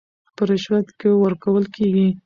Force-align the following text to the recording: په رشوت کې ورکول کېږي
په 0.35 0.43
رشوت 0.49 0.87
کې 0.99 1.09
ورکول 1.23 1.63
کېږي 1.75 2.07